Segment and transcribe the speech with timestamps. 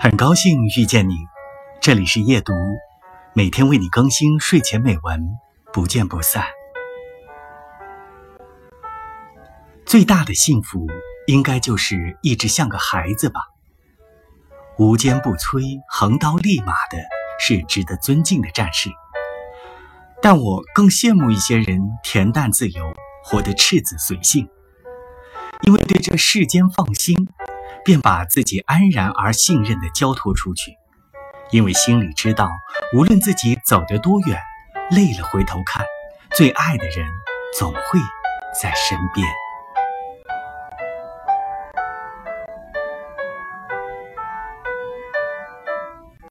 [0.00, 1.16] 很高兴遇见你，
[1.80, 2.52] 这里是夜读，
[3.32, 5.20] 每天为你更新睡前美文，
[5.72, 6.44] 不见不散。
[9.84, 10.86] 最大的幸福，
[11.26, 13.40] 应该就是一直像个孩子吧。
[14.78, 16.98] 无坚不摧、横刀立马的
[17.40, 18.90] 是值得尊敬的战士，
[20.22, 22.84] 但我更羡慕一些人恬淡自由，
[23.24, 24.48] 活得赤子随性，
[25.62, 27.28] 因为对这世间放心。
[27.88, 30.72] 便把自己安然而信任的交托出去，
[31.50, 32.50] 因为心里知道，
[32.94, 34.38] 无论自己走得多远，
[34.90, 35.86] 累了回头看，
[36.32, 37.08] 最爱的人
[37.58, 37.98] 总会
[38.62, 39.26] 在身边。